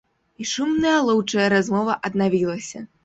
[0.43, 2.87] І шумная лоўчая размова аднавілася.